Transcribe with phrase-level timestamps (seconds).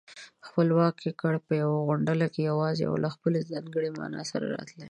[0.47, 4.89] خپلواک گړ په يوه غونډله کې يواځې او له خپلې ځانګړې مانا سره راتلای